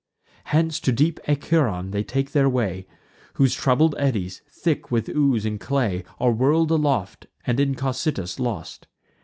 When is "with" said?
4.89-5.07